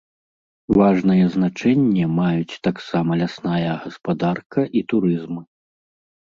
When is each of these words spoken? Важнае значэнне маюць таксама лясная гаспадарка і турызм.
Важнае 0.77 1.25
значэнне 1.35 2.07
маюць 2.19 2.59
таксама 2.69 3.11
лясная 3.21 3.71
гаспадарка 3.85 4.61
і 4.81 4.85
турызм. 4.95 5.35